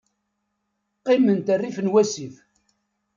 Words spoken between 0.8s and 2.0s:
Qqiment rrif n